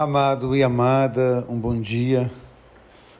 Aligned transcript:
Amado 0.00 0.56
e 0.56 0.62
amada, 0.62 1.44
um 1.46 1.58
bom 1.58 1.78
dia, 1.78 2.30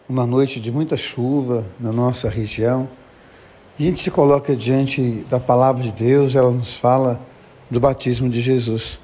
uma 0.09 0.25
noite 0.25 0.59
de 0.59 0.73
muita 0.73 0.97
chuva 0.97 1.63
na 1.79 1.93
nossa 1.93 2.27
região. 2.27 2.89
A 3.79 3.83
gente 3.83 4.01
se 4.01 4.11
coloca 4.11 4.57
diante 4.57 5.23
da 5.29 5.39
palavra 5.39 5.83
de 5.83 5.93
Deus, 5.93 6.35
ela 6.35 6.51
nos 6.51 6.79
fala 6.79 7.21
do 7.71 7.79
batismo 7.79 8.31
de 8.31 8.41
Jesus. 8.41 8.99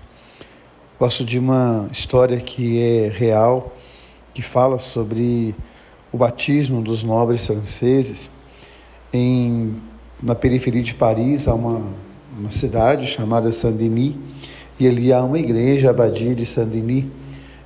Gosto 0.99 1.23
de 1.23 1.39
uma 1.39 1.87
história 1.93 2.39
que 2.39 2.81
é 2.81 3.11
real, 3.11 3.77
que 4.33 4.41
fala 4.41 4.79
sobre 4.79 5.55
o 6.11 6.17
batismo 6.17 6.81
dos 6.81 7.03
nobres 7.03 7.47
franceses 7.47 8.31
em 9.13 9.77
na 10.23 10.35
periferia 10.35 10.83
de 10.83 10.95
Paris, 10.95 11.47
há 11.47 11.53
uma, 11.53 11.83
uma 12.39 12.51
cidade 12.51 13.07
chamada 13.07 13.53
Saint-Denis, 13.53 14.15
e 14.81 14.89
ali 14.89 15.13
há 15.13 15.23
uma 15.23 15.39
igreja, 15.39 15.89
a 15.89 15.91
abadia 15.91 16.35
de 16.35 16.47
Saint-Denis 16.47 17.05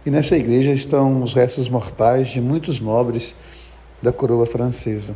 e 0.05 0.11
nessa 0.11 0.37
igreja 0.37 0.73
estão 0.73 1.23
os 1.23 1.35
restos 1.35 1.69
mortais 1.69 2.29
de 2.29 2.41
muitos 2.41 2.80
nobres 2.80 3.34
da 4.01 4.11
coroa 4.11 4.47
francesa. 4.47 5.15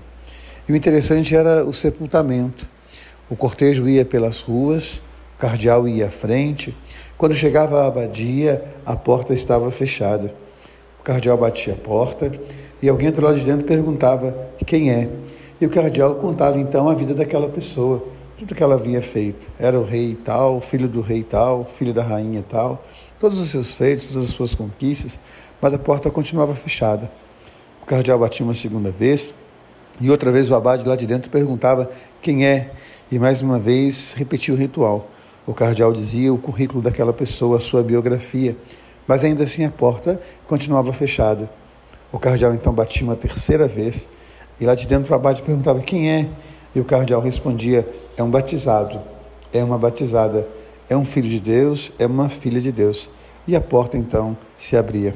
E 0.69 0.73
o 0.73 0.77
interessante 0.77 1.35
era 1.35 1.65
o 1.65 1.73
sepultamento. 1.73 2.69
O 3.31 3.37
cortejo 3.37 3.89
ia 3.89 4.05
pelas 4.05 4.41
ruas, 4.41 5.01
o 5.37 5.39
cardeal 5.39 5.89
ia 5.89 6.09
à 6.09 6.11
frente. 6.11 6.77
Quando 7.17 7.35
chegava 7.35 7.83
à 7.83 7.87
abadia, 7.87 8.63
a 8.85 8.95
porta 8.95 9.33
estava 9.33 9.71
fechada. 9.71 10.35
O 11.01 11.03
cardeal 11.03 11.39
batia 11.39 11.73
a 11.73 11.77
porta 11.77 12.31
e 12.83 12.89
alguém 12.89 13.09
entrou 13.09 13.31
lá 13.31 13.37
de 13.37 13.45
dentro 13.45 13.65
perguntava 13.65 14.37
quem 14.67 14.91
é. 14.91 15.09
E 15.59 15.65
o 15.65 15.71
cardeal 15.71 16.17
contava 16.17 16.59
então 16.59 16.91
a 16.91 16.95
vida 16.95 17.15
daquela 17.15 17.49
pessoa, 17.49 18.07
tudo 18.39 18.55
que 18.55 18.63
ela 18.63 18.75
havia 18.75 19.01
feito. 19.01 19.49
Era 19.59 19.79
o 19.79 19.85
rei 19.85 20.15
tal, 20.15 20.61
filho 20.61 20.89
do 20.89 21.01
rei 21.01 21.23
tal, 21.23 21.65
filho 21.65 21.95
da 21.95 22.03
rainha 22.03 22.45
tal 22.47 22.85
todos 23.25 23.39
os 23.39 23.49
seus 23.49 23.75
feitos, 23.75 24.09
todas 24.09 24.29
as 24.29 24.35
suas 24.35 24.55
conquistas, 24.55 25.19
mas 25.59 25.73
a 25.73 25.79
porta 25.79 26.11
continuava 26.11 26.55
fechada. 26.55 27.11
O 27.83 27.87
cardeal 27.87 28.19
batia 28.19 28.45
uma 28.45 28.53
segunda 28.53 28.91
vez 28.91 29.33
e 29.99 30.11
outra 30.11 30.31
vez 30.31 30.51
o 30.51 30.55
abade 30.55 30.87
lá 30.87 30.95
de 30.95 31.07
dentro 31.07 31.31
perguntava 31.31 31.91
quem 32.21 32.45
é 32.45 32.73
e 33.11 33.19
mais 33.19 33.41
uma 33.41 33.59
vez 33.59 34.13
repetia 34.13 34.53
o 34.53 34.57
ritual. 34.59 35.09
O 35.47 35.55
cardeal 35.55 35.91
dizia 35.91 36.35
o 36.35 36.37
currículo 36.37 36.83
daquela 36.83 37.15
pessoa, 37.15 37.57
a 37.57 37.61
sua 37.61 37.83
biografia, 37.83 38.55
mas 39.09 39.25
ainda 39.25 39.45
assim 39.45 39.65
a 39.65 39.71
porta 39.71 40.21
continuava 40.47 40.93
fechada. 40.93 41.49
O 42.13 42.19
cardeal 42.19 42.53
então 42.53 42.75
batia 42.75 43.07
uma 43.07 43.17
terceira 43.17 43.67
vez 43.67 44.07
e 44.61 44.67
lá 44.67 44.75
de 44.75 44.87
dentro 44.87 45.11
o 45.11 45.15
abade 45.15 45.41
perguntava 45.41 45.81
quem 45.81 46.11
é 46.11 46.29
e 46.75 46.81
o 46.81 46.85
cardeal 46.85 47.23
respondia: 47.23 47.89
é 48.19 48.23
um 48.23 48.29
batizado, 48.29 49.01
é 49.51 49.65
uma 49.65 49.79
batizada 49.79 50.47
é 50.89 50.97
um 50.97 51.05
filho 51.05 51.29
de 51.29 51.41
Deus, 51.41 51.93
é 51.99 52.07
uma 52.07 52.29
filha 52.29 52.61
de 52.61 52.71
Deus. 52.71 53.11
E 53.47 53.55
a 53.55 53.61
porta 53.61 53.97
então 53.97 54.37
se 54.57 54.77
abria. 54.77 55.15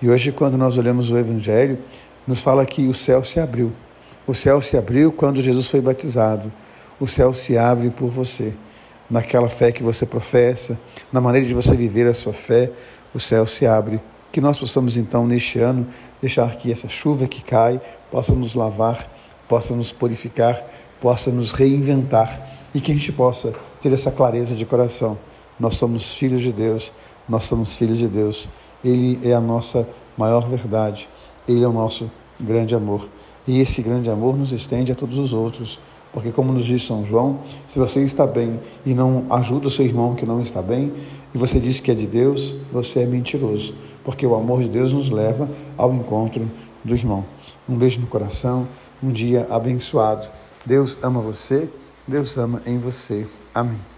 E 0.00 0.10
hoje, 0.10 0.32
quando 0.32 0.58
nós 0.58 0.76
olhamos 0.76 1.10
o 1.10 1.16
Evangelho, 1.16 1.78
nos 2.26 2.40
fala 2.40 2.66
que 2.66 2.86
o 2.86 2.94
céu 2.94 3.24
se 3.24 3.40
abriu. 3.40 3.72
O 4.26 4.34
céu 4.34 4.60
se 4.60 4.76
abriu 4.76 5.10
quando 5.10 5.40
Jesus 5.40 5.68
foi 5.68 5.80
batizado. 5.80 6.52
O 7.00 7.06
céu 7.06 7.32
se 7.32 7.56
abre 7.56 7.90
por 7.90 8.08
você. 8.08 8.52
Naquela 9.10 9.48
fé 9.48 9.72
que 9.72 9.82
você 9.82 10.06
professa, 10.06 10.78
na 11.12 11.20
maneira 11.20 11.46
de 11.46 11.54
você 11.54 11.74
viver 11.74 12.06
a 12.06 12.14
sua 12.14 12.32
fé, 12.32 12.70
o 13.14 13.20
céu 13.20 13.46
se 13.46 13.66
abre. 13.66 14.00
Que 14.30 14.40
nós 14.40 14.58
possamos 14.58 14.96
então, 14.96 15.26
neste 15.26 15.58
ano, 15.58 15.86
deixar 16.20 16.56
que 16.56 16.70
essa 16.70 16.88
chuva 16.88 17.26
que 17.26 17.42
cai 17.42 17.80
possa 18.10 18.32
nos 18.32 18.54
lavar, 18.54 19.10
possa 19.48 19.74
nos 19.74 19.92
purificar, 19.92 20.62
possa 21.00 21.30
nos 21.30 21.52
reinventar 21.52 22.48
e 22.74 22.80
que 22.80 22.92
a 22.92 22.94
gente 22.94 23.12
possa 23.12 23.52
ter 23.80 23.92
essa 23.92 24.10
clareza 24.10 24.54
de 24.54 24.64
coração. 24.64 25.18
Nós 25.58 25.74
somos 25.74 26.14
filhos 26.14 26.42
de 26.42 26.52
Deus, 26.52 26.92
nós 27.28 27.44
somos 27.44 27.76
filhos 27.76 27.98
de 27.98 28.08
Deus. 28.08 28.48
Ele 28.84 29.18
é 29.22 29.32
a 29.34 29.40
nossa 29.40 29.88
maior 30.16 30.48
verdade, 30.48 31.08
ele 31.48 31.62
é 31.62 31.68
o 31.68 31.72
nosso 31.72 32.10
grande 32.38 32.74
amor. 32.74 33.08
E 33.46 33.60
esse 33.60 33.82
grande 33.82 34.08
amor 34.10 34.36
nos 34.36 34.52
estende 34.52 34.92
a 34.92 34.94
todos 34.94 35.18
os 35.18 35.32
outros, 35.32 35.78
porque, 36.12 36.30
como 36.30 36.52
nos 36.52 36.64
diz 36.64 36.84
São 36.84 37.04
João, 37.06 37.40
se 37.66 37.78
você 37.78 38.04
está 38.04 38.26
bem 38.26 38.60
e 38.84 38.92
não 38.92 39.24
ajuda 39.30 39.66
o 39.66 39.70
seu 39.70 39.84
irmão 39.84 40.14
que 40.14 40.26
não 40.26 40.40
está 40.40 40.60
bem, 40.60 40.92
e 41.34 41.38
você 41.38 41.58
diz 41.58 41.80
que 41.80 41.90
é 41.90 41.94
de 41.94 42.06
Deus, 42.06 42.54
você 42.70 43.00
é 43.00 43.06
mentiroso, 43.06 43.74
porque 44.04 44.26
o 44.26 44.34
amor 44.34 44.62
de 44.62 44.68
Deus 44.68 44.92
nos 44.92 45.10
leva 45.10 45.48
ao 45.76 45.92
encontro 45.94 46.48
do 46.84 46.94
irmão. 46.94 47.24
Um 47.68 47.76
beijo 47.76 48.00
no 48.00 48.06
coração, 48.06 48.68
um 49.02 49.10
dia 49.10 49.46
abençoado. 49.48 50.26
Deus 50.66 50.98
ama 51.02 51.20
você, 51.20 51.68
Deus 52.06 52.36
ama 52.36 52.60
em 52.66 52.78
você. 52.78 53.26
Amém. 53.54 53.91